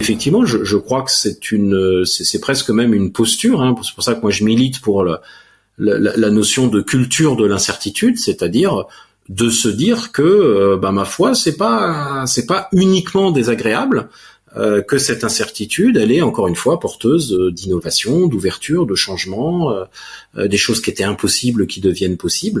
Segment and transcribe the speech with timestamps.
[0.00, 3.62] Effectivement, je, crois que c'est une, c'est presque même une posture.
[3.62, 3.74] Hein.
[3.82, 8.84] C'est pour ça que moi je milite pour la, notion de culture de l'incertitude, c'est-à-dire
[9.30, 14.10] de se dire que, euh, bah, ma foi, c'est pas, c'est pas uniquement désagréable.
[14.56, 19.74] Euh, que cette incertitude, elle est encore une fois porteuse d'innovation, d'ouverture, de changement,
[20.36, 22.60] euh, des choses qui étaient impossibles qui deviennent possibles.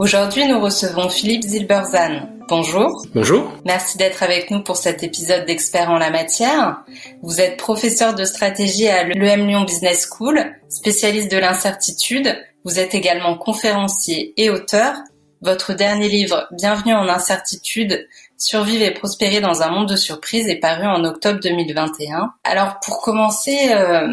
[0.00, 2.28] Aujourd'hui, nous recevons Philippe Zilberzan.
[2.48, 3.06] Bonjour.
[3.14, 3.52] Bonjour.
[3.64, 6.82] Merci d'être avec nous pour cet épisode d'Experts en la matière.
[7.22, 12.36] Vous êtes professeur de stratégie à l'EM Lyon Business School, spécialiste de l'incertitude.
[12.64, 14.96] Vous êtes également conférencier et auteur.
[15.42, 20.58] Votre dernier livre, Bienvenue en incertitude, Survivre et prospérer dans un monde de surprises, est
[20.58, 22.32] paru en octobre 2021.
[22.42, 24.08] Alors pour commencer, euh,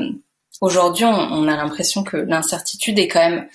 [0.62, 3.48] aujourd'hui on a l'impression que l'incertitude est quand même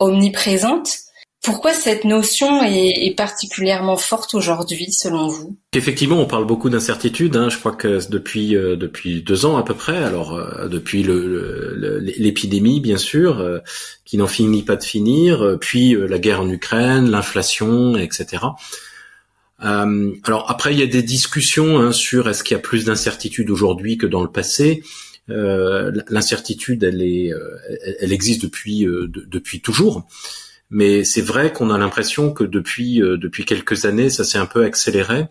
[0.00, 1.09] omniprésente.
[1.42, 5.56] Pourquoi cette notion est, particulièrement forte aujourd'hui, selon vous?
[5.72, 7.34] Effectivement, on parle beaucoup d'incertitude.
[7.34, 7.48] Hein.
[7.48, 9.96] Je crois que depuis euh, depuis deux ans à peu près.
[9.96, 13.60] Alors euh, depuis l'épidémie, le, bien sûr, euh,
[14.04, 18.44] qui n'en finit pas de finir, puis la guerre en Ukraine, l'inflation, etc.
[19.58, 23.50] alors après, il y a des discussions hein, sur est-ce qu'il y a plus d'incertitude
[23.50, 24.82] aujourd'hui que dans le passé.
[25.28, 27.32] L'incertitude, elle est,
[28.00, 30.06] elle existe depuis depuis toujours.
[30.70, 34.46] Mais c'est vrai qu'on a l'impression que depuis euh, depuis quelques années, ça s'est un
[34.46, 35.26] peu accéléré.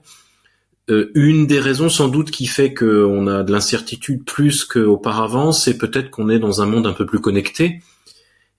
[0.89, 5.77] Euh, une des raisons sans doute qui fait qu'on a de l'incertitude plus qu'auparavant, c'est
[5.77, 7.81] peut-être qu'on est dans un monde un peu plus connecté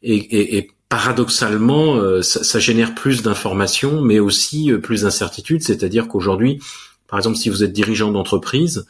[0.02, 5.62] et, et, et paradoxalement, euh, ça, ça, génère plus d'informations, mais aussi plus d'incertitudes.
[5.62, 6.60] C'est-à-dire qu'aujourd'hui,
[7.08, 8.86] par exemple, si vous êtes dirigeant d'entreprise,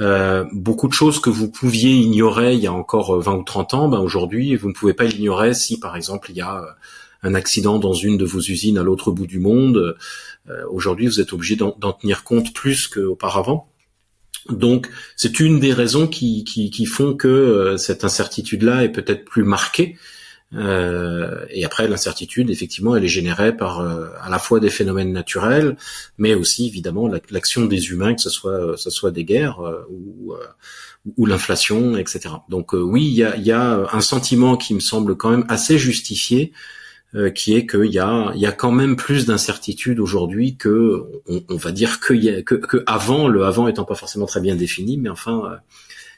[0.00, 3.74] euh, beaucoup de choses que vous pouviez ignorer il y a encore 20 ou 30
[3.74, 6.64] ans, ben aujourd'hui, vous ne pouvez pas l'ignorer si, par exemple, il y a
[7.22, 9.96] un accident dans une de vos usines à l'autre bout du monde.
[10.48, 13.68] Euh, aujourd'hui, vous êtes obligé d'en tenir compte plus qu'auparavant.
[14.48, 19.44] Donc, c'est une des raisons qui, qui, font que euh, cette incertitude-là est peut-être plus
[19.44, 19.96] marquée.
[20.54, 25.76] Euh, et après, l'incertitude, effectivement, elle est générée par à la fois des phénomènes naturels,
[26.18, 30.34] mais aussi évidemment l'action des humains, que ce soit, ce soit des guerres ou,
[31.16, 32.34] ou l'inflation, etc.
[32.48, 35.78] Donc oui, il y a, y a un sentiment qui me semble quand même assez
[35.78, 36.56] justifié euh,
[37.34, 41.56] qui est qu'il y a, il y a quand même plus d'incertitude aujourd'hui que, on,
[41.56, 45.10] va dire que, que, que, avant, le avant étant pas forcément très bien défini, mais
[45.10, 45.56] enfin, euh,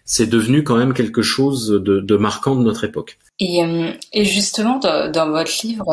[0.05, 3.19] c'est devenu quand même quelque chose de, de marquant de notre époque.
[3.41, 5.87] Et, euh, et justement, dans, votre livre,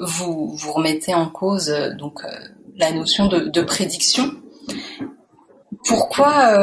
[0.00, 2.22] vous, vous remettez en cause donc
[2.76, 4.32] la notion de, de prédiction.
[5.86, 6.56] Pourquoi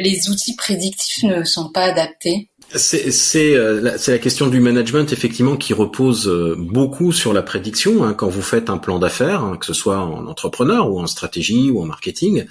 [0.00, 2.48] les outils prédictifs ne sont pas adaptés?
[2.74, 8.04] C'est euh, la, la, question du management effectivement qui repose euh, beaucoup sur la prédiction.
[8.04, 11.06] Hein, quand vous faites un plan d'affaires, hein, que ce soit en entrepreneur ou en
[11.06, 12.46] stratégie ou en marketing,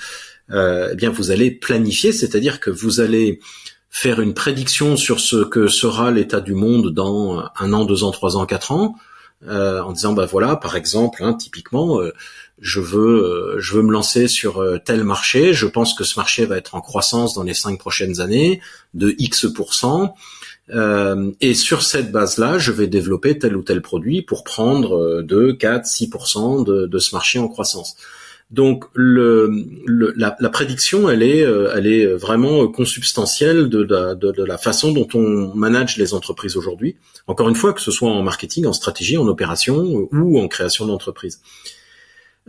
[0.51, 3.39] euh, eh bien vous allez planifier, c'est-à-dire que vous allez
[3.89, 8.11] faire une prédiction sur ce que sera l'état du monde dans un an, deux ans,
[8.11, 8.95] trois ans, quatre ans,
[9.47, 12.13] euh, en disant bah voilà, par exemple, hein, typiquement, euh,
[12.63, 16.17] je veux euh, je veux me lancer sur euh, tel marché, je pense que ce
[16.17, 18.61] marché va être en croissance dans les cinq prochaines années
[18.93, 19.45] de X
[20.69, 25.53] euh, et sur cette base-là, je vais développer tel ou tel produit pour prendre 2,
[25.53, 27.97] 4, 6% de, de ce marché en croissance.
[28.49, 35.07] Donc la, prédiction, elle est, elle est vraiment consubstantielle de, de, de, la façon dont
[35.13, 36.95] on manage les entreprises aujourd'hui.
[37.27, 40.85] Encore une fois, que ce soit en marketing, en stratégie, en opération ou en création
[40.85, 41.41] d'entreprise.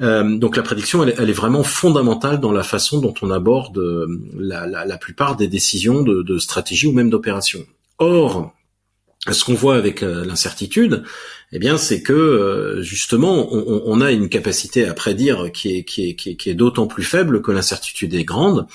[0.00, 4.06] Euh, donc la prédiction, elle, est vraiment fondamentale dans la façon dont on aborde euh,
[4.36, 7.64] la, plupart des décisions de, stratégie ou même d'opération.
[7.98, 8.52] Or,
[9.30, 11.04] ce qu'on voit avec euh, l'incertitude,
[11.52, 17.04] eh bien, c'est que justement, on, a une capacité à prédire qui est, d'autant plus
[17.04, 18.66] faible que l'incertitude est grande.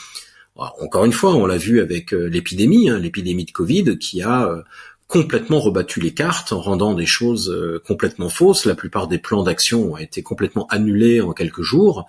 [0.55, 4.63] Encore une fois, on l'a vu avec l'épidémie, hein, l'épidémie de Covid, qui a
[5.09, 8.65] complètement rebattu les cartes en rendant des choses euh, complètement fausses.
[8.65, 12.05] La plupart des plans d'action ont été complètement annulés en quelques jours.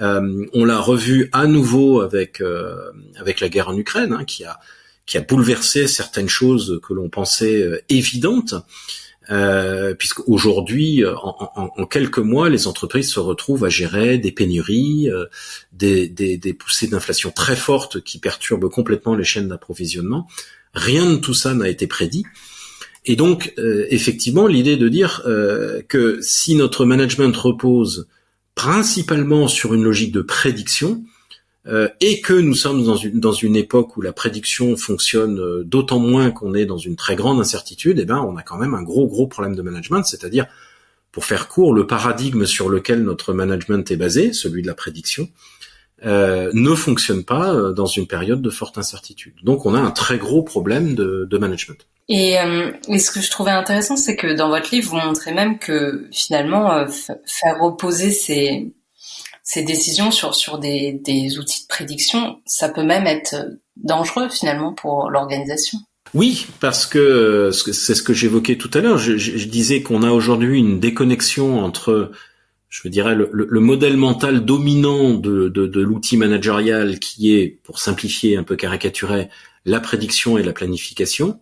[0.00, 2.74] Euh, on l'a revu à nouveau avec euh,
[3.16, 4.58] avec la guerre en Ukraine, hein, qui a
[5.04, 8.54] qui a bouleversé certaines choses que l'on pensait évidentes.
[9.30, 15.10] euh, puisqu'aujourd'hui, en, en, quelques mois, les entreprises se retrouvent à gérer des pénuries,
[15.72, 20.26] des, des, poussées d'inflation très fortes qui perturbent complètement les chaînes d'approvisionnement.
[20.74, 22.24] Rien de tout ça n'a été prédit.
[23.04, 28.08] Et donc, euh, effectivement, l'idée de dire euh, que si notre management repose
[28.54, 31.02] principalement sur une logique de prédiction,
[31.68, 35.64] euh, et que nous sommes dans une, dans une époque où la prédiction fonctionne euh,
[35.64, 38.72] d'autant moins qu'on est dans une très grande incertitude, eh ben on a quand même
[38.72, 40.46] un gros gros problème de management, c'est-à-dire
[41.12, 45.28] pour faire court, le paradigme sur lequel notre management est basé, celui de la prédiction,
[46.06, 49.34] euh, ne fonctionne pas euh, dans une période de forte incertitude.
[49.42, 51.86] Donc on a un très gros problème de, de management.
[52.08, 55.34] Et, euh, et, ce que je trouvais intéressant, c'est que dans votre livre, vous montrez
[55.34, 58.72] même que finalement, faire reposer ces,
[59.42, 63.34] ces décisions sur sur des, des outils de prédiction, ça peut même être
[63.76, 65.78] dangereux finalement pour l'organisation.
[66.14, 68.98] Oui, parce que c'est ce que j'évoquais tout à l'heure.
[68.98, 72.12] Je, je, disais qu'on a aujourd'hui une déconnexion entre,
[72.68, 77.78] je dirais, le, le, modèle mental dominant de, de, de l'outil managérial qui est, pour
[77.78, 79.28] simplifier un peu caricaturer,
[79.64, 81.40] la prédiction et la planification,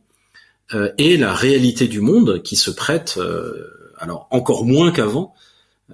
[0.75, 5.34] euh, et la réalité du monde qui se prête, euh, alors encore moins qu'avant,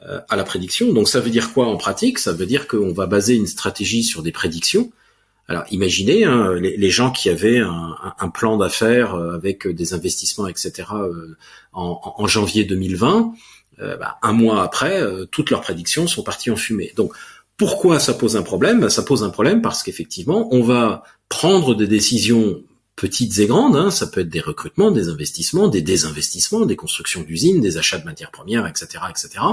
[0.09, 0.91] euh, à la prédiction.
[0.95, 2.19] Donc ça veut dire quoi en pratique?
[2.19, 4.91] Ça veut dire qu'on va baser une stratégie sur des prédictions.
[5.49, 10.89] Alors imaginez hein, les, gens qui avaient un, plan d'affaires euh, avec des investissements, etc.
[10.95, 11.37] Euh,
[11.75, 13.35] en, janvier 2020,
[13.99, 16.93] bah, un mois après, toutes leurs prédictions sont parties en fumée.
[16.97, 17.13] Donc
[17.57, 18.81] pourquoi ça pose un problème?
[18.81, 22.63] Bah, Ça pose un problème parce qu'effectivement, on va prendre des décisions
[22.97, 23.77] petites et grandes.
[23.77, 23.91] Hein.
[23.91, 28.05] Ça peut être des recrutements, des investissements, des désinvestissements, des constructions d'usines, des achats de
[28.05, 29.45] matières premières, etc., etc.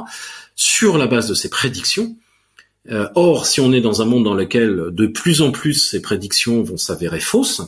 [0.56, 2.16] Sur la base de ces prédictions.
[2.90, 6.02] Euh, or, si on est dans un monde dans lequel de plus en plus ces
[6.02, 7.62] prédictions vont s'avérer fausses,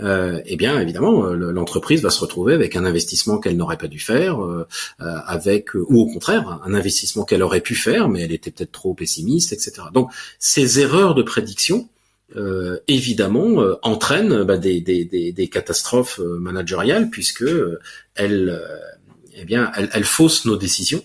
[0.00, 3.98] euh, eh bien évidemment l'entreprise va se retrouver avec un investissement qu'elle n'aurait pas dû
[3.98, 4.66] faire, euh,
[4.98, 8.94] avec ou au contraire un investissement qu'elle aurait pu faire, mais elle était peut-être trop
[8.94, 9.82] pessimiste, etc.
[9.92, 11.88] Donc ces erreurs de prédiction,
[12.36, 17.44] euh, évidemment euh, entraîne bah, des, des, des, catastrophes euh, managériales puisque
[18.14, 18.62] elles,
[19.34, 21.02] eh bien, elles, elles, faussent nos décisions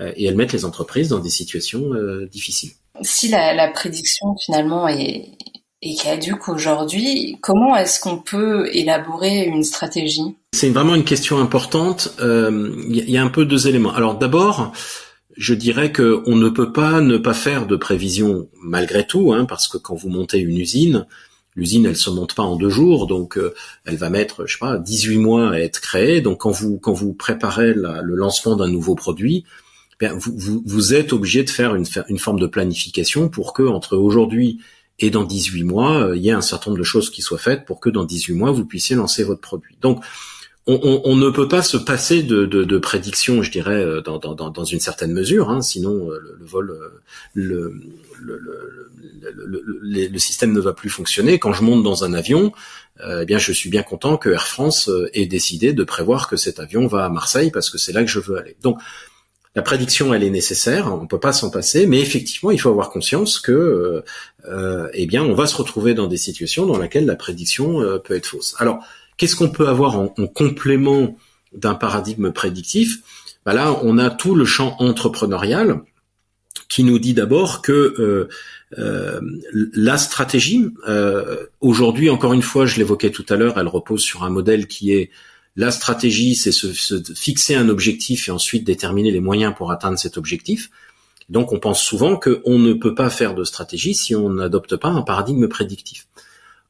[0.00, 1.90] et elles mettent les entreprises dans des situations
[2.32, 2.72] difficiles.
[3.02, 5.28] Si la, la, prédiction finalement est,
[5.82, 10.36] est caduque aujourd'hui, comment est-ce qu'on peut élaborer une stratégie?
[10.52, 12.14] C'est vraiment une question importante.
[12.20, 13.94] Il y, y, a un peu deux éléments.
[13.94, 14.72] Alors d'abord,
[15.36, 19.46] je dirais que on ne peut pas ne pas faire de prévision malgré tout, hein,
[19.46, 21.06] parce que quand vous montez une usine,
[21.56, 23.54] l'usine elle se monte pas en deux jours, donc euh,
[23.86, 26.20] elle va mettre, je sais pas, 18 mois à être créée.
[26.20, 29.44] Donc quand vous quand vous préparez le lancement d'un nouveau produit,
[29.98, 33.62] bien, vous, vous, vous, êtes obligé de faire une, une forme de planification pour que
[33.62, 34.60] entre aujourd'hui
[35.00, 37.38] et dans 18 mois, euh, il y ait un certain nombre de choses qui soient
[37.38, 39.76] faites pour que dans 18 mois vous puissiez lancer votre produit.
[39.80, 40.02] Donc
[40.66, 45.12] on, ne peut pas se passer de, de, prédictions, je dirais, euh, dans, une certaine
[45.12, 47.02] mesure, hein, sinon euh, le, vol, euh,
[47.34, 47.82] le,
[49.82, 51.38] le, système ne va plus fonctionner.
[51.38, 52.52] Quand je monte dans un avion,
[53.02, 56.60] eh bien, je suis bien content que Air France ait décidé de prévoir que cet
[56.60, 58.56] avion va à Marseille parce que c'est là que je veux aller.
[58.62, 58.78] Donc,
[59.54, 62.90] la prédiction, elle est nécessaire, on peut pas s'en passer, mais effectivement, il faut avoir
[62.90, 64.04] conscience que,
[64.94, 68.26] eh bien, on va se retrouver dans des situations dans lesquelles la prédiction peut être
[68.26, 68.54] fausse.
[68.58, 68.84] Alors,
[69.20, 71.14] Qu'est-ce qu'on peut avoir en, complément
[71.52, 73.00] d'un paradigme prédictif?
[73.44, 75.82] Bah Là, on a tout le champ entrepreneurial
[76.70, 78.28] qui nous dit d'abord que euh,
[78.78, 79.20] euh,
[79.74, 84.24] la stratégie, euh, aujourd'hui, encore une fois, je l'évoquais tout à l'heure, elle repose sur
[84.24, 85.10] un modèle qui est
[85.56, 86.72] la stratégie, c'est se,
[87.14, 90.70] fixer un objectif et ensuite déterminer les moyens pour atteindre cet objectif.
[91.28, 94.88] Donc, on pense souvent qu'on ne peut pas faire de stratégie si on n'adopte pas
[94.88, 96.06] un paradigme prédictif.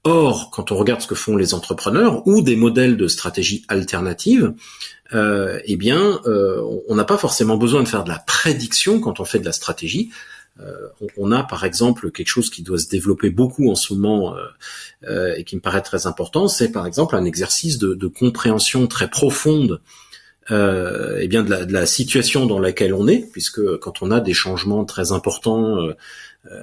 [0.04, 4.54] Or, quand on regarde ce que font les entrepreneurs ou des modèles de stratégie alternative,
[5.12, 9.20] euh, eh bien, euh, on n'a pas forcément besoin de faire de la prédiction quand
[9.20, 10.10] on fait de la stratégie.
[10.58, 14.34] Euh, on, a par exemple quelque chose qui doit se développer beaucoup en ce moment
[15.06, 19.80] et qui me paraît très important, c'est par exemple un exercice de, compréhension très profonde
[20.50, 24.84] eh bien de la, situation dans laquelle on est, puisque quand on a des changements
[24.84, 25.78] très importants,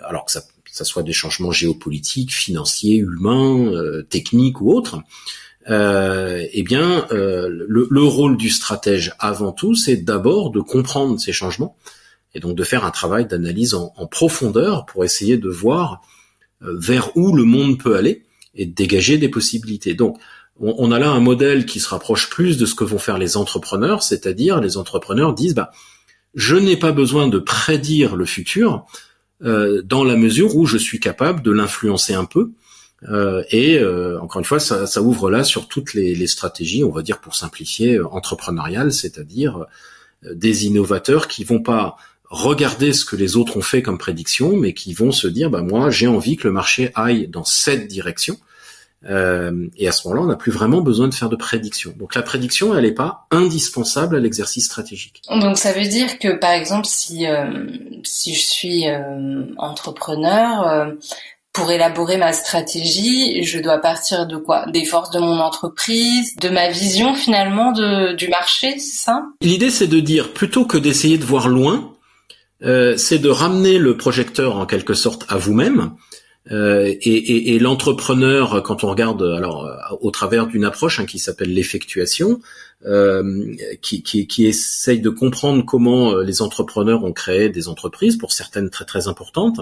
[0.04, 0.32] alors que
[0.78, 5.02] ça soit des changements géopolitiques, financiers, humains, euh, techniques ou autres,
[5.70, 11.34] euh, eh bien, euh, le, rôle du stratège avant tout, c'est d'abord de comprendre ces
[11.34, 11.76] changements
[12.38, 16.02] et donc de faire un travail d'analyse en, profondeur pour essayer de voir
[16.62, 19.96] vers où le monde peut aller et de dégager des possibilités.
[19.96, 20.18] Donc,
[20.60, 23.38] on, a là un modèle qui se rapproche plus de ce que vont faire les
[23.38, 25.72] entrepreneurs, c'est-à-dire les entrepreneurs disent, bah,
[26.34, 28.86] je n'ai pas besoin de prédire le futur,
[29.44, 32.52] euh, dans la mesure où je suis capable de l'influencer un peu
[33.04, 36.84] Euh, et euh, encore une fois, ça, ça, ouvre là sur toutes les, les, stratégies,
[36.84, 39.68] on va dire pour simplifier, entrepreneuriales, c'est-à-dire
[40.24, 41.96] des innovateurs qui vont pas
[42.30, 45.62] regarder ce que les autres ont fait comme prédiction, mais qui vont se dire, bah
[45.62, 48.38] moi j'ai envie que le marché aille dans cette direction.
[49.08, 51.94] Euh, et à ce moment-là, on n'a plus vraiment besoin de faire de prédiction.
[51.98, 55.22] Donc la prédiction, elle n'est pas indispensable à l'exercice stratégique.
[55.30, 57.68] Donc ça veut dire que par exemple, si euh,
[58.04, 60.92] si je suis euh, entrepreneur, euh,
[61.58, 64.68] pour élaborer ma stratégie, je dois partir de quoi?
[64.68, 69.24] Des forces de mon entreprise, de ma vision finalement de, du marché, c'est ça?
[69.42, 71.94] L'idée, c'est de dire plutôt que d'essayer de voir loin,
[72.62, 75.92] c'est de ramener le projecteur en quelque sorte à vous-même
[76.52, 79.70] euh, et, et, et l'entrepreneur, quand on regarde, alors
[80.02, 82.40] au travers d'une approche hein, qui s'appelle l'effectuation,
[82.86, 88.18] euh, qui, qui, qui, essaye de comprendre comment euh, les entrepreneurs ont créé des entreprises,
[88.18, 89.62] pour certaines très très importantes.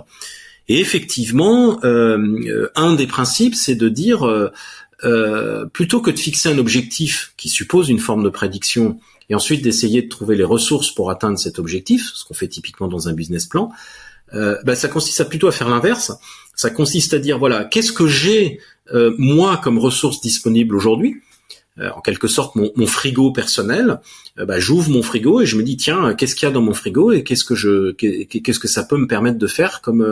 [0.68, 4.25] Et effectivement, euh, un des principes, c'est de dire,
[5.04, 9.63] euh, plutôt que de fixer un objectif qui suppose une forme de prédiction, et ensuite
[9.63, 13.13] d'essayer de trouver les ressources pour atteindre cet objectif, ce qu'on fait typiquement dans un
[13.13, 13.72] business plan,
[14.34, 16.12] euh, bah, ça consiste à plutôt à faire l'inverse.
[16.55, 18.60] Ça consiste à dire voilà, qu'est-ce que j'ai
[18.94, 21.15] euh, moi comme ressource disponible aujourd'hui?
[21.79, 24.00] Euh, En quelque sorte, mon, mon frigo personnel.
[24.38, 26.74] Bah, j'ouvre mon frigo et je me dis tiens, qu'est-ce qu'il y a dans mon
[26.74, 30.05] frigo et qu'est-ce que je, qu'est-ce que ça peut me permettre de faire comme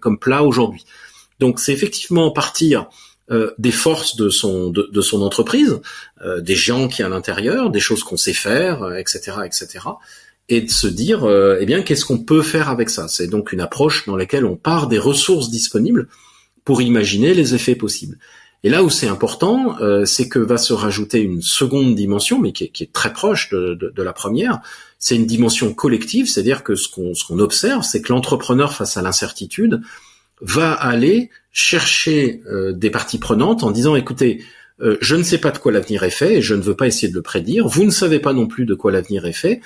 [0.00, 0.84] comme plat aujourd'hui?
[1.38, 2.88] Donc c'est effectivement partir
[3.58, 5.80] des forces de son de, de son entreprise,
[6.38, 9.80] des gens qui à l'intérieur, des choses qu'on sait faire, etc., etc
[10.50, 13.06] et de se dire, euh, eh bien, qu'est-ce qu'on peut faire avec ça?
[13.06, 16.08] C'est donc une approche dans laquelle on part des ressources disponibles
[16.64, 18.18] pour imaginer les effets possibles.
[18.64, 22.52] Et là où c'est important, euh, c'est que va se rajouter une seconde dimension, mais
[22.52, 24.60] qui est, très proche de, la première.
[24.98, 29.80] C'est une dimension collective, c'est-à-dire que ce qu'on observe, c'est que l'entrepreneur face à l'incertitude
[30.40, 34.44] va aller chercher euh, des parties prenantes en disant, écoutez,
[35.02, 37.08] je ne sais pas de quoi l'avenir est fait et je ne veux pas essayer
[37.08, 37.68] de le prédire.
[37.68, 39.60] Vous ne savez pas non plus de quoi l'avenir est fait.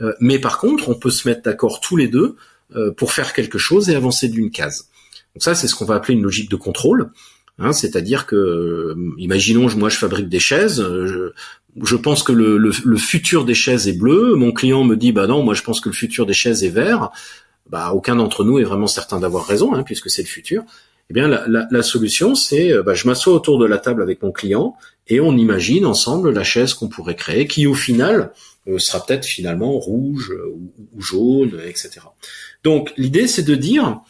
[0.00, 2.36] Euh, mais par contre, on peut se mettre d'accord tous les deux
[2.76, 4.88] euh, pour faire quelque chose et avancer d'une case.
[5.34, 7.10] Donc ça, c'est ce qu'on va appeler une logique de contrôle.
[7.58, 12.96] Hein, c'est-à-dire que, euh, imaginons, moi je fabrique des chaises, je, pense que le, le,
[12.96, 15.90] futur des chaises est bleu, mon client me dit bah non, moi je pense que
[15.90, 17.10] le futur des chaises est vert.
[17.70, 20.64] Bah aucun d'entre nous est vraiment certain d'avoir raison, hein, puisque c'est le futur.
[21.08, 24.76] Eh bien, la, solution, c'est bah, je m'assois autour de la table avec mon client
[25.08, 28.32] et on imagine ensemble la chaise qu'on pourrait créer, qui au final
[28.68, 30.54] euh, sera peut-être finalement rouge euh,
[30.94, 32.00] ou, jaune, etc.
[32.62, 34.00] Donc l'idée c'est de dire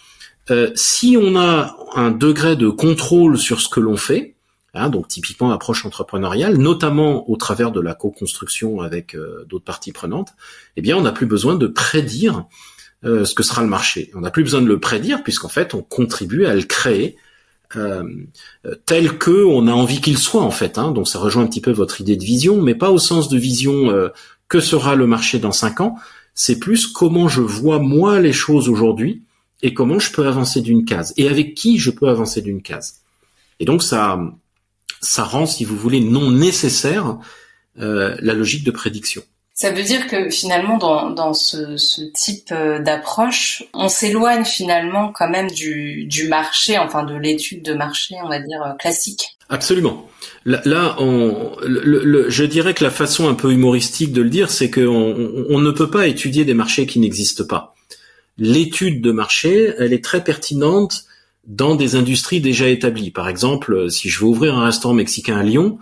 [0.50, 4.34] euh, si on a un degré de contrôle sur ce que l'on fait,
[4.74, 9.16] hein, donc typiquement approche entrepreneuriale, notamment au travers de la co-construction avec
[9.48, 10.34] d'autres parties prenantes,
[10.76, 12.44] eh bien on n'a plus besoin de prédire
[13.02, 14.10] ce que sera le marché.
[14.14, 17.16] On n'a plus besoin de le prédire puisqu'en fait on contribue à le créer
[17.76, 18.02] euh,
[18.84, 20.76] tel que on a envie qu'il soit en fait.
[20.76, 20.90] Hein.
[20.90, 23.38] Donc ça rejoint un petit peu votre idée de vision, mais pas au sens de
[23.38, 24.08] vision euh,
[24.48, 25.96] que sera le marché dans cinq ans.
[26.34, 29.22] C'est plus comment je vois moi les choses aujourd'hui
[29.62, 33.02] et comment je peux avancer d'une case et avec qui je peux avancer d'une case.
[33.60, 34.18] Et donc ça,
[35.18, 37.18] rend, si vous voulez, non nécessaire
[37.78, 39.22] euh, la logique de prédiction.
[39.60, 45.50] Ça veut dire que finalement, dans, ce, type euh, d'approche, on s'éloigne finalement quand même
[45.50, 49.36] du, marché, enfin de l'étude de marché, on va dire, euh, classique.
[49.50, 50.08] Absolument.
[50.46, 55.44] Là, je dirais que la façon un peu humoristique de le dire, c'est qu'on on,
[55.50, 57.74] on ne peut pas étudier des marchés qui n'existent pas.
[58.38, 61.04] L'étude de marché, elle est très pertinente
[61.46, 63.10] dans des industries déjà établies.
[63.10, 65.78] Par exemple, si je veux ouvrir un restaurant mexicain à Lyon,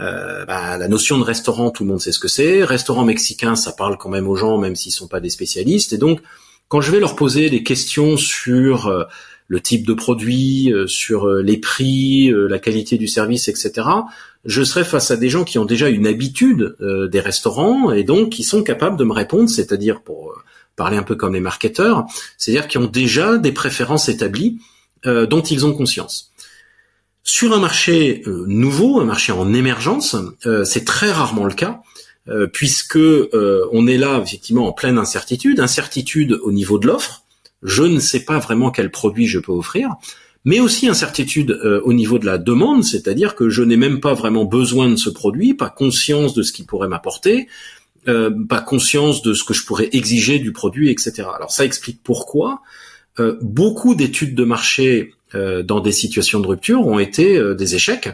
[0.00, 2.64] euh, bah, la notion de restaurant, tout le monde sait ce que c'est.
[2.64, 5.92] Restaurant mexicain, ça parle quand même aux gens, même s'ils sont pas des spécialistes.
[5.92, 6.20] Et donc,
[6.68, 9.04] quand je vais leur poser des questions sur euh,
[9.48, 13.86] le type de produit, euh, sur les prix, la qualité du service, etc.,
[14.44, 18.30] je serai face à des gens qui ont déjà une habitude des restaurants et donc
[18.30, 20.34] qui sont capables de me répondre, c'est-à-dire pour
[20.74, 22.06] parler un peu comme les marketeurs,
[22.38, 24.58] c'est-à-dire qui ont déjà des préférences établies
[25.04, 26.31] dont ils ont conscience.
[27.24, 31.80] Sur un marché euh, nouveau, un marché en émergence, euh, c'est très rarement le cas,
[32.28, 37.22] euh, puisque on est là effectivement en pleine incertitude, incertitude au niveau de l'offre.
[37.62, 39.90] Je ne sais pas vraiment quel produit je peux offrir,
[40.44, 41.52] mais aussi incertitude
[41.84, 45.10] au niveau de la demande, c'est-à-dire que je n'ai même pas vraiment besoin de ce
[45.10, 47.46] produit, pas conscience de ce qu'il pourrait m'apporter,
[48.04, 51.22] pas conscience de ce que je pourrais exiger du produit, etc.
[51.36, 52.62] Alors ça explique pourquoi
[53.40, 58.10] beaucoup d'études de marché dans des situations de rupture ont été euh, des échecs.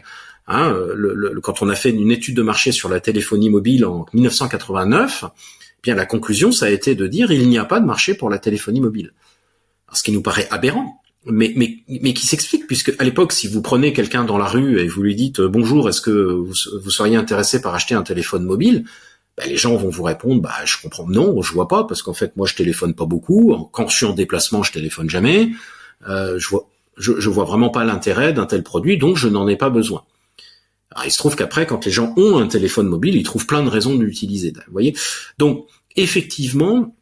[0.47, 4.07] Hein, le, quand on a fait une étude de marché sur la téléphonie mobile en
[4.15, 5.31] 1989, eh
[5.83, 8.31] bien la conclusion ça a été de dire il n'y a pas de marché pour
[8.31, 9.13] la téléphonie mobile.
[9.93, 13.61] ce qui nous paraît aberrant, mais, mais, mais qui s'explique, puisque à l'époque, si vous
[13.61, 17.17] prenez quelqu'un dans la rue et vous lui dites bonjour, est-ce que vous, vous, seriez
[17.17, 18.87] intéressé par acheter un téléphone mobile?
[19.39, 22.13] Bah, les gens vont vous répondre bah je comprends non je vois pas parce qu'en
[22.13, 25.51] fait moi je téléphone pas beaucoup quand je suis en déplacement je téléphone jamais
[26.09, 29.49] euh, je vois je, je vois vraiment pas l'intérêt d'un tel produit donc je n'en
[29.49, 30.05] ai pas besoin.
[31.05, 33.69] Il se trouve qu'après quand les gens ont un téléphone mobile ils trouvent plein de
[33.69, 34.97] raisons de l'utiliser voyez.
[35.39, 36.95] Donc effectivement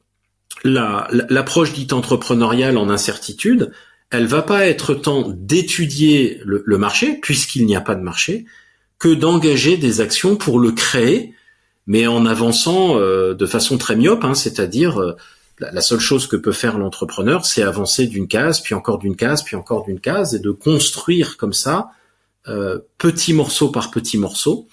[0.65, 3.73] l'approche dite entrepreneuriale en incertitude
[4.11, 8.47] elle va pas être tant d'étudier le, le marché puisqu'il n'y a pas de marché
[8.99, 11.35] que d'engager des actions pour le créer
[11.87, 15.17] mais en avançant euh, de façon très myope, hein, c'est-à-dire euh,
[15.59, 19.43] la, seule chose que peut faire l'entrepreneur, c'est avancer d'une case, puis encore d'une case,
[19.43, 21.91] puis encore d'une case, et de construire comme ça,
[22.49, 24.69] euh, petit morceau par petit morceau,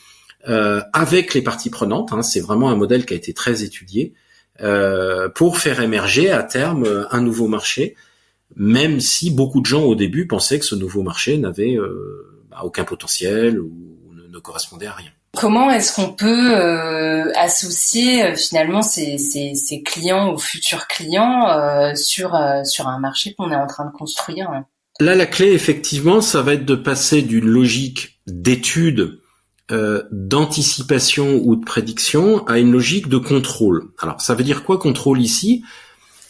[0.46, 2.12] avec les parties prenantes.
[2.12, 4.14] Hein, c'est vraiment un modèle qui a été très étudié
[5.36, 7.96] pour faire émerger à terme un nouveau marché,
[8.58, 11.78] même si beaucoup de gens au début pensaient que ce nouveau marché n'avait
[12.52, 13.72] bah, aucun potentiel ou
[14.34, 15.13] ne correspondait à rien.
[15.36, 19.18] Comment est-ce qu'on peut euh, associer euh, finalement ces,
[19.84, 24.50] clients ou futurs clients euh, sur, un marché qu'on est en train de construire
[25.00, 29.20] Là, la clé, effectivement, ça va être de passer d'une logique d'étude,
[30.12, 33.86] d'anticipation ou de prédiction à une logique de contrôle.
[33.98, 35.64] Alors, ça veut dire quoi contrôle ici?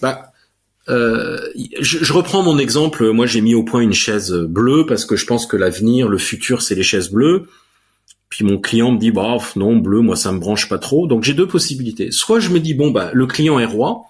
[0.02, 0.32] Bah,
[0.88, 3.12] je, reprends mon exemple.
[3.12, 6.18] Moi, j'ai mis au point une chaise bleue parce que je pense que l'avenir, le
[6.18, 7.50] futur, c'est les chaises bleues.
[8.34, 11.06] Puis mon client me dit bah non bleu moi ça me branche pas trop.
[11.06, 12.10] Donc j'ai deux possibilités.
[12.10, 14.06] Soit je me dis bon bah le client est roi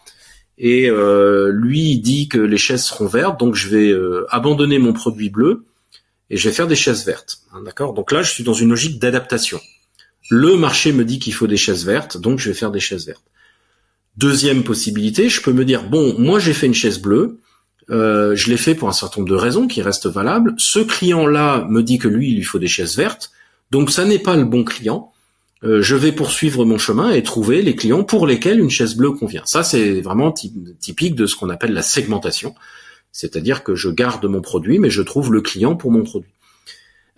[0.58, 4.80] et euh, lui il dit que les chaises seront vertes donc je vais euh, abandonner
[4.80, 5.66] mon produit bleu
[6.30, 7.40] et je vais faire des chaises vertes.
[7.52, 7.94] Hein, d'accord?
[7.94, 9.60] Donc là je suis dans une logique d'adaptation.
[10.30, 13.06] Le marché me dit qu'il faut des chaises vertes donc je vais faire des chaises
[13.06, 13.26] vertes.
[14.16, 17.40] Deuxième possibilité, je peux me dire bon moi j'ai fait une chaise bleue.
[17.90, 20.54] Euh, je l'ai fait pour un certain nombre de raisons qui restent valables.
[20.56, 23.34] Ce client-là me dit que lui, il lui faut des chaises vertes.
[23.74, 25.12] Donc ça n'est pas le bon client.
[25.64, 29.14] Euh, je vais poursuivre mon chemin et trouver les clients pour lesquels une chaise bleue
[29.14, 29.42] convient.
[29.46, 32.54] Ça, c'est vraiment typique de ce qu'on appelle la segmentation.
[33.12, 36.30] C'est-à-dire que je garde mon produit, mais je trouve le client pour mon produit.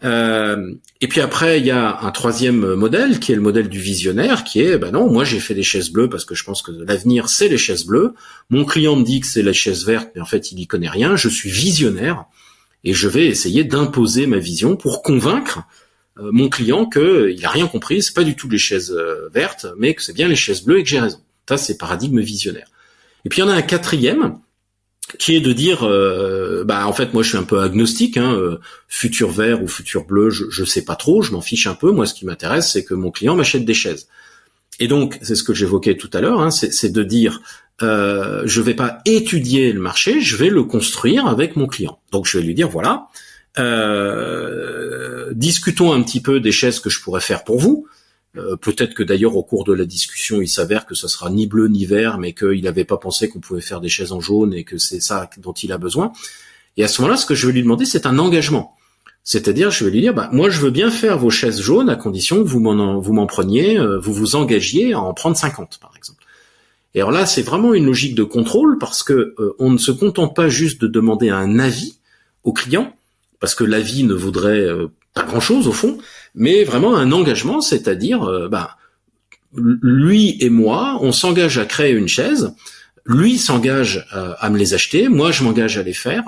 [0.06, 3.82] Euh, et puis après, il y a un troisième modèle qui est le modèle du
[3.82, 6.62] visionnaire, qui est, ben non, moi j'ai fait des chaises bleues parce que je pense
[6.62, 8.14] que l'avenir c'est les chaises bleues.
[8.50, 10.90] Mon client me dit que c'est les chaises vertes, mais en fait il y connaît
[10.90, 11.18] rien.
[11.18, 12.26] Je suis visionnaire
[12.86, 15.64] et je vais essayer d'imposer ma vision pour convaincre
[16.18, 19.68] mon client que il a rien compris, c'est pas du tout les chaises euh, vertes,
[19.78, 21.20] mais que c'est bien les chaises bleues et que j'ai raison.
[21.48, 22.68] Ça, c'est paradigme visionnaire.
[23.26, 24.38] Et puis il y en a un quatrième
[25.20, 28.58] qui est de dire, euh, bah en fait moi je suis un peu agnostique, hein,
[28.88, 31.92] futur vert ou futur bleu, je, je sais pas trop, je m'en fiche un peu.
[31.92, 34.08] Moi, ce qui m'intéresse, c'est que mon client m'achète des chaises.
[34.80, 37.42] Et donc, c'est ce que j'évoquais tout à l'heure, hein, c'est de dire,
[37.82, 42.00] euh, je vais pas étudier le marché, je vais le construire avec mon client.
[42.12, 43.08] Donc, je vais lui dire, voilà,
[43.58, 47.88] euh, discutons un petit peu des chaises que je pourrais faire pour vous.
[48.38, 51.48] Euh, peut-être que d'ailleurs au cours de la discussion, il s'avère que ce sera ni
[51.48, 54.54] bleu ni vert, mais qu'il n'avait pas pensé qu'on pouvait faire des chaises en jaune
[54.54, 56.12] et que c'est ça dont il a besoin.
[56.78, 58.76] Et à ce moment-là, ce que je vais lui demander, c'est un engagement.
[59.24, 61.96] C'est-à-dire, je vais lui dire, bah, moi, je veux bien faire vos chaises jaunes à
[61.96, 66.24] condition que vous m'en, preniez, euh, vous vous engagiez à en prendre 50, par exemple.
[66.94, 70.34] Et alors là, c'est vraiment une logique de contrôle parce que on ne se contente
[70.34, 71.98] pas juste de demander un avis
[72.46, 72.94] au client,
[73.40, 75.98] parce que la vie ne vaudrait euh, pas grand-chose au fond,
[76.34, 78.78] mais vraiment un engagement, c'est-à-dire, euh, bah,
[79.54, 82.54] lui et moi, on s'engage à créer une chaise,
[83.06, 86.24] lui s'engage à, me les acheter, moi je m'engage à les faire,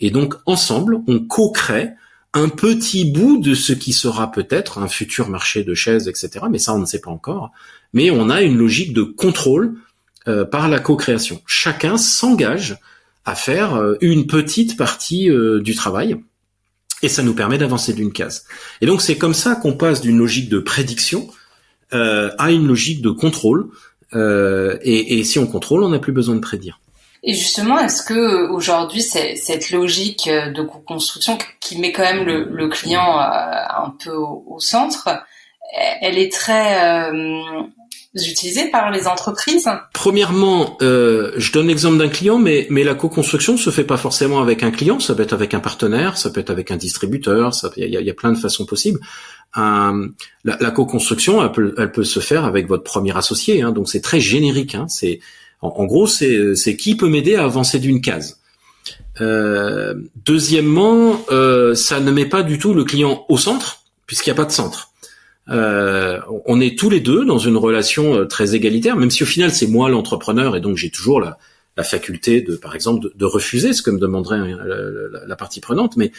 [0.00, 1.92] et donc ensemble, on co-crée
[2.34, 6.44] un petit bout de ce qui sera peut-être un futur marché de chaises, etc.
[6.50, 7.52] Mais ça, on ne sait pas encore.
[7.94, 9.76] Mais on a une logique de contrôle
[10.26, 11.40] euh, par la co-création.
[11.46, 12.76] Chacun s'engage
[13.24, 15.30] à faire une petite partie
[15.60, 16.18] du travail
[17.02, 18.44] et ça nous permet d'avancer d'une case.
[18.80, 21.28] Et donc c'est comme ça qu'on passe d'une logique de prédiction
[21.92, 23.70] euh, à une logique de contrôle.
[24.14, 26.80] Euh, et, et, si on contrôle, on n'a plus besoin de prédire.
[27.22, 32.68] Et justement, est-ce que aujourd'hui cette logique de co-construction qui met quand même le, le
[32.68, 35.08] client euh, un peu au, au, centre,
[36.00, 37.62] elle est très euh,
[38.26, 43.56] utilisés par les entreprises Premièrement, euh, je donne l'exemple d'un client, mais, mais la co-construction
[43.56, 46.40] se fait pas forcément avec un client, ça peut être avec un partenaire, ça peut
[46.40, 49.00] être avec un distributeur, il y a, plein de façons possibles.
[49.56, 49.92] La,
[50.44, 54.00] la co-construction, elle peut, elle peut se faire avec votre premier associé, hein, donc c'est
[54.00, 54.74] très générique.
[54.74, 55.20] Hein, c'est
[55.60, 58.38] en, en, gros, c'est qui peut m'aider à avancer d'une case.
[59.20, 64.34] Euh, deuxièmement, euh, ça ne met pas du tout le client au centre, puisqu'il n'y
[64.34, 64.87] a pas de centre.
[65.50, 69.26] Euh, on est tous les deux dans une relation euh, très égalitaire, même si au
[69.26, 71.38] final c'est moi l'entrepreneur et donc j'ai toujours la,
[71.78, 74.40] la faculté de, par exemple, de, refuser ce que me demanderait
[75.26, 75.96] la, partie prenante.
[75.96, 76.10] Mais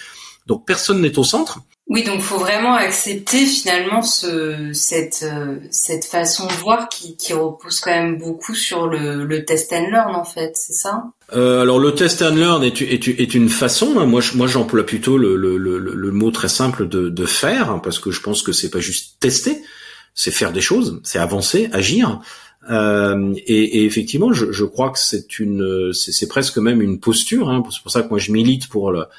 [0.48, 1.60] donc personne n'est au centre.
[1.90, 7.34] Oui, donc faut vraiment accepter finalement ce, cette, euh, cette façon de voir qui, qui
[7.34, 11.06] repose quand même beaucoup sur le, le test and learn en fait, c'est ça?
[11.34, 13.98] Euh, alors le test and learn est, est, est une façon.
[13.98, 14.06] Hein.
[14.06, 17.98] Moi, j'emploie plutôt le, le, le, le, mot très simple de, de faire, hein, parce
[17.98, 19.60] que je pense que c'est pas juste tester,
[20.14, 22.22] c'est faire des choses, c'est avancer, agir.
[22.70, 27.50] Euh, et, et, effectivement, je, je crois que c'est une, c'est presque même une posture.
[27.50, 27.64] Hein.
[27.72, 29.10] C'est pour ça que moi je milite pour la,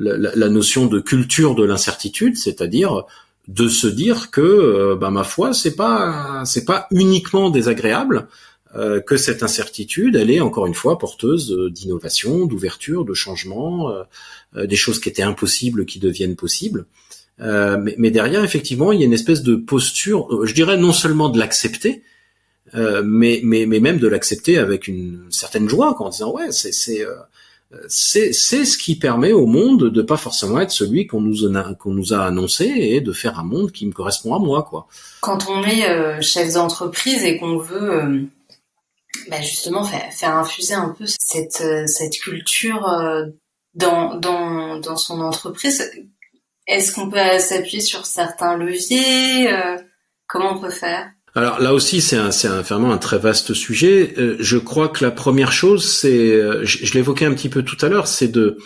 [0.00, 3.04] la, la notion de culture de l'incertitude, c'est-à-dire
[3.48, 8.28] de se dire que, euh, bah, ma foi, c'est pas, c'est pas uniquement désagréable.
[8.76, 13.90] Euh, que cette incertitude, elle est encore une fois porteuse euh, d'innovation, d'ouverture, de changement,
[13.90, 16.86] euh, des choses qui étaient impossibles qui deviennent possibles.
[17.38, 21.30] Mais, mais, derrière, effectivement, il y a une espèce de posture, je dirais non seulement
[21.30, 22.02] de l'accepter,
[22.74, 27.02] mais, mais, mais même de l'accepter avec une certaine joie, en disant ouais, c'est
[27.88, 31.92] c'est ce qui permet au monde de pas forcément être celui qu'on nous a qu'on
[31.92, 34.88] nous a annoncé et de faire un monde qui me correspond à moi quoi.
[35.20, 38.28] Quand on est chef d'entreprise et qu'on veut
[39.28, 43.26] bah justement faire, infuser un peu cette, euh, cette culture euh,
[43.74, 45.90] dans, dans, dans son entreprise.
[46.66, 49.78] Est-ce qu'on peut s'appuyer sur certains leviers euh,
[50.26, 51.10] Comment on peut faire?
[51.34, 54.14] Alors là aussi, c'est un, c'est vraiment un très vaste sujet.
[54.38, 58.08] je crois que la première chose, c'est, je, l'évoquais un petit peu tout à l'heure,
[58.08, 58.58] c'est de,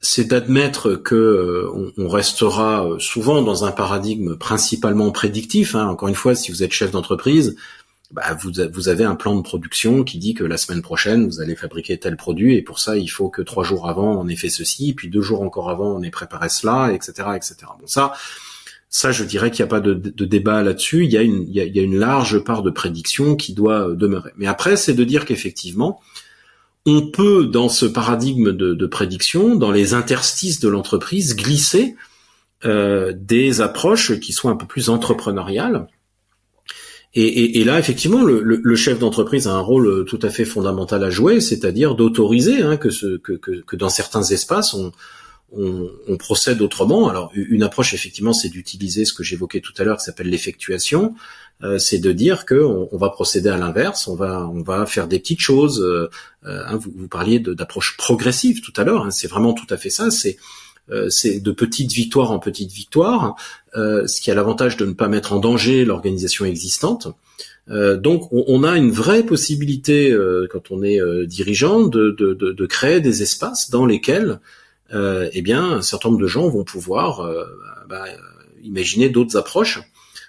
[0.00, 5.74] c'est d'admettre que on, restera souvent dans un paradigme principalement prédictif.
[5.74, 5.88] Hein.
[5.88, 7.56] Encore une fois, si vous êtes chef d'entreprise,
[8.10, 11.40] bah, vous, vous, avez un plan de production qui dit que la semaine prochaine, vous
[11.40, 14.36] allez fabriquer tel produit, et pour ça, il faut que trois jours avant, on ait
[14.36, 17.56] fait ceci, puis deux jours encore avant, on ait préparé cela, etc., etc.
[17.78, 18.12] Bon, ça,
[18.90, 21.04] ça, je dirais qu'il n'y a pas de, de débat là-dessus.
[21.04, 23.94] Il y a une, il il y a une large part de prédiction qui doit
[23.94, 24.32] demeurer.
[24.36, 26.00] Mais après, c'est de dire qu'effectivement,
[26.86, 31.94] on peut, dans ce paradigme de, de prédiction, dans les interstices de l'entreprise, glisser
[32.64, 35.86] euh, des approches qui sont un peu plus entrepreneuriales
[37.12, 40.28] et, et, et, là, effectivement, le, le, chef d'entreprise a un rôle euh, tout à
[40.28, 44.74] fait fondamental à jouer, c'est-à-dire d'autoriser hein, que, ce, que, que, que, dans certains espaces,
[44.74, 44.92] on,
[45.52, 47.08] on, on, procède autrement.
[47.08, 51.14] Alors, une approche, effectivement, c'est d'utiliser ce que j'évoquais tout à l'heure, qui s'appelle l'effectuation.
[51.62, 54.86] Euh, c'est de dire que on, on, va procéder à l'inverse, on va, on va
[54.86, 55.80] faire des petites choses.
[55.80, 56.08] Euh,
[56.46, 59.04] euh hein, vous, vous, parliez d'approche progressive tout à l'heure.
[59.04, 60.10] Hein, c'est vraiment tout à fait ça.
[60.10, 60.38] C'est
[60.90, 63.36] euh, c'est de petite victoire en petite victoire,
[63.76, 67.08] euh, ce qui a l'avantage de ne pas mettre en danger l'organisation existante.
[67.68, 70.16] Euh, donc on, a une vraie possibilité
[70.50, 74.40] quand on est dirigeant de, de, créer des espaces dans lesquels
[74.92, 77.28] eh bien un certain nombre de gens vont pouvoir
[77.88, 78.04] bah,
[78.62, 79.80] imaginer d'autres approches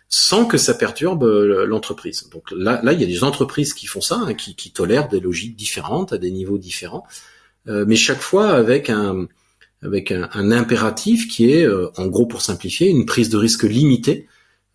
[0.07, 2.29] sans que ça perturbe l'entreprise.
[2.31, 5.19] Donc là, là, il y a des entreprises qui font ça, hein, qui, tolèrent des
[5.19, 7.05] logiques différentes à des niveaux différents,
[7.65, 9.27] mais chaque fois avec un,
[9.83, 14.27] avec un, impératif qui est, euh, en gros pour simplifier, une prise de risque limitée.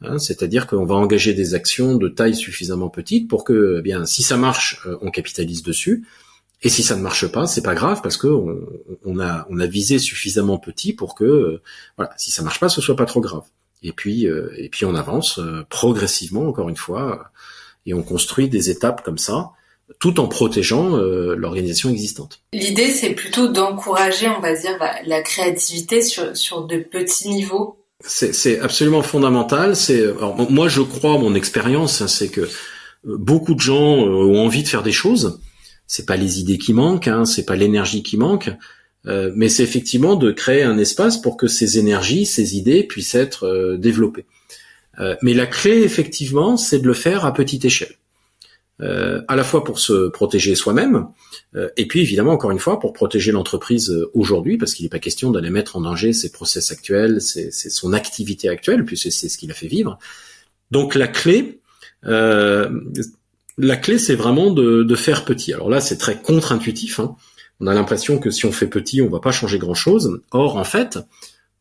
[0.02, 4.04] Hein, c'est-à-dire qu'on va engager des actions de taille suffisamment petite pour que, eh bien,
[4.04, 6.04] si ça marche, euh, on capitalise dessus.
[6.62, 8.28] Et si ça ne marche pas, c'est pas grave parce que
[9.04, 11.62] on, a on a visé suffisamment petit pour que euh,
[11.96, 13.44] voilà, si ça marche pas, ce soit pas trop grave.
[13.82, 15.38] Et puis et puis on avance
[15.68, 17.30] progressivement encore une fois
[17.84, 19.52] et on construit des étapes comme ça
[19.98, 22.40] tout en protégeant euh, l'organisation existante.
[22.52, 27.78] L'idée, c'est plutôt d'encourager, on va dire, la créativité sur, sur de petits niveaux.
[28.04, 29.74] C'est absolument fondamental.
[29.74, 30.04] C'est
[30.50, 32.48] moi, je crois, mon expérience, hein, c'est que euh,
[33.04, 35.40] beaucoup de gens euh, ont envie de faire des choses.
[35.86, 38.50] C'est pas les idées qui manquent, hein, c'est pas l'énergie qui manque,
[39.06, 43.14] euh, mais c'est effectivement de créer un espace pour que ces énergies, ces idées puissent
[43.14, 44.26] être développées.
[45.22, 47.96] mais la clé, effectivement, c'est de le faire à petite échelle.
[48.82, 51.06] Euh, à la fois pour se protéger soi-même,
[51.54, 54.90] euh, et puis évidemment encore une fois pour protéger l'entreprise euh, aujourd'hui, parce qu'il n'est
[54.90, 59.30] pas question d'aller mettre en danger ses process actuels, c'est son activité actuelle, puisque c'est
[59.30, 59.98] ce qu'il a fait vivre.
[60.70, 61.60] Donc la clé,
[63.58, 65.52] la clé c'est vraiment de, de, faire petit.
[65.52, 67.00] Alors là c'est très contre-intuitif.
[67.00, 67.16] Hein.
[67.60, 70.20] On a l'impression que si on fait petit, on va pas changer grand-chose.
[70.30, 70.98] Or en fait,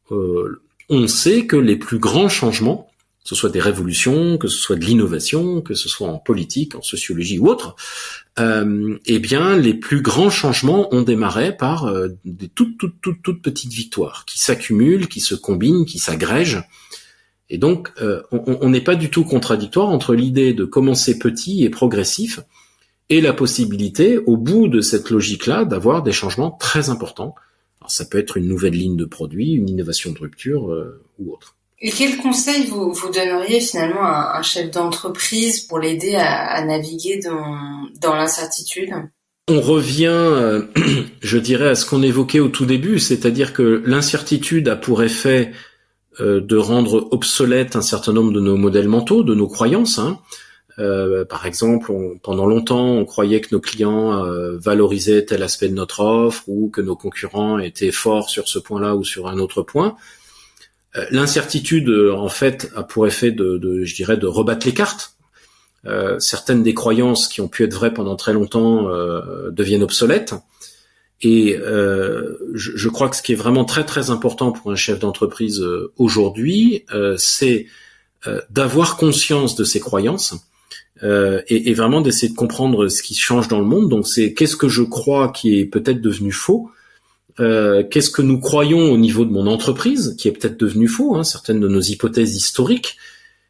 [0.10, 2.90] on sait que les plus grands changements
[3.26, 6.76] que ce soit des révolutions, que ce soit de l'innovation, que ce soit en politique,
[6.76, 7.76] en sociologie ou autre,
[8.38, 13.24] euh, eh bien, les plus grands changements ont démarré par euh, des toutes, toutes, toutes,
[13.24, 16.64] toutes petites victoires qui s'accumulent, qui se combinent, qui s'agrègent.
[17.50, 21.70] Et donc, euh, on n'est pas du tout contradictoire entre l'idée de commencer petit et
[21.70, 22.40] progressif
[23.10, 27.36] et la possibilité, au bout de cette logique-là, d'avoir des changements très importants.
[27.80, 31.34] Alors, ça peut être une nouvelle ligne de produit, une innovation de rupture euh, ou
[31.34, 31.56] autre.
[31.82, 37.20] Et quel conseil vous, vous donneriez finalement à un chef d'entreprise pour l'aider à, naviguer
[37.20, 38.92] dans, dans l'incertitude?
[39.48, 40.64] On revient,
[41.22, 45.52] je dirais, à ce qu'on évoquait au tout début, c'est-à-dire que l'incertitude a pour effet
[46.20, 50.00] de rendre obsolète un certain nombre de nos modèles mentaux, de nos croyances.
[50.00, 50.20] Hein.
[50.78, 55.74] Euh, par exemple, pendant longtemps, on croyait que nos clients euh, valorisaient tel aspect de
[55.74, 59.62] notre offre ou que nos concurrents étaient forts sur ce point-là ou sur un autre
[59.62, 59.96] point.
[60.98, 65.14] Euh, l'incertitude, en fait, a pour effet de, de, je dirais, de rebattre les cartes.
[66.18, 68.90] certaines des croyances qui ont pu être vraies pendant très longtemps
[69.52, 70.34] deviennent obsolètes.
[71.22, 75.00] Et je, je, crois que ce qui est vraiment très très important pour un chef
[75.00, 75.64] d'entreprise
[75.98, 76.86] aujourd'hui,
[77.18, 77.68] c'est
[78.50, 80.36] d'avoir conscience de ses croyances
[81.04, 83.90] euh, et, et, vraiment d'essayer de comprendre ce qui change dans le monde.
[83.90, 86.72] Donc c'est qu'est-ce que je crois qui est peut-être devenu faux,
[87.42, 91.16] euh, qu'est-ce que nous croyons au niveau de mon entreprise qui est peut-être devenu faux,
[91.16, 92.98] hein, certaines de nos hypothèses historiques,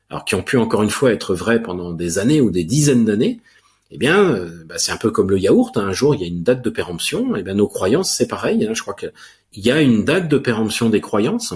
[0.09, 3.05] alors qui ont pu encore une fois être vraies pendant des années ou des dizaines
[3.05, 3.39] d'années.
[3.95, 5.77] Eh bien, euh, bah, c'est un peu comme le yaourt.
[5.77, 5.87] Hein.
[5.87, 7.33] Un jour, il y a une date de péremption.
[7.33, 8.67] Et eh bien, nos croyances, c'est pareil.
[8.67, 8.73] Hein.
[8.73, 9.13] Je crois qu'il
[9.53, 11.53] y a une date de péremption des croyances,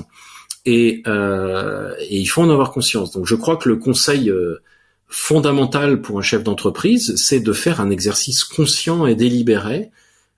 [0.65, 3.11] et, euh, et, il faut en avoir conscience.
[3.11, 4.61] Donc, je crois que le conseil euh,
[5.07, 9.91] fondamental pour un chef d'entreprise, c'est de faire un exercice conscient et délibéré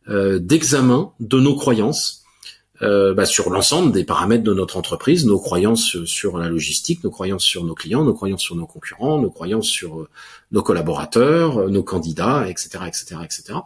[0.08, 2.21] d'examen de nos croyances
[2.84, 7.12] euh, bah, sur l'ensemble des paramètres de notre entreprise, nos croyances sur la logistique, nos
[7.12, 10.10] croyances sur nos clients, nos croyances sur nos concurrents, nos croyances sur euh,
[10.52, 13.60] nos collaborateurs, euh, nos candidats, etc., etc., etc.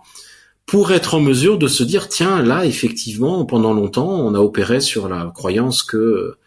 [0.65, 4.81] Pour être en mesure de se dire tiens là effectivement pendant longtemps on a opéré
[4.81, 6.37] sur la croyance que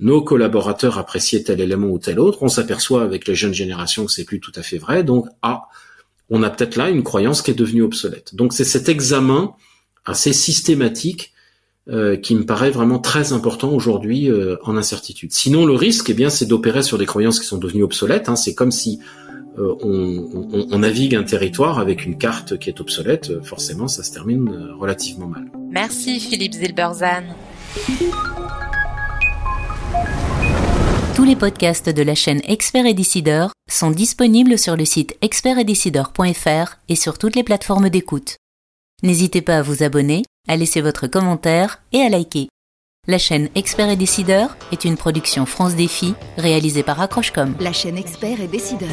[0.00, 4.12] nos collaborateurs appréciaient tel élément ou tel autre, on s'aperçoit avec les jeunes générations que
[4.12, 5.68] c'est plus tout à fait vrai, donc ah,
[6.28, 8.34] on a peut-être là une croyance qui est devenue obsolète.
[8.34, 9.54] Donc c'est cet examen
[10.04, 11.32] assez systématique
[11.90, 15.32] euh, qui me paraît vraiment très important aujourd'hui euh, en incertitude.
[15.32, 18.28] Sinon le risque, eh bien, c'est d'opérer sur des croyances qui sont devenues obsolètes.
[18.28, 18.36] Hein.
[18.36, 19.00] C'est comme si
[19.58, 23.42] euh, on, on, navigue un territoire avec une carte qui est obsolète.
[23.42, 24.48] Forcément, ça se termine
[24.78, 25.50] relativement mal.
[25.68, 27.24] Merci Philippe Zilberzan.
[31.16, 36.76] Tous les podcasts de la chaîne Expert et Décideur sont disponibles sur le site expertetdecideur.fr
[36.88, 38.36] et sur toutes les plateformes d'écoute.
[39.02, 42.48] N'hésitez pas à vous abonner, à laisser votre commentaire et à liker.
[43.06, 47.54] La chaîne Expert et Décideur est une production France Défi réalisée par Accrochecom.
[47.60, 48.90] La chaîne Expert et Décideur.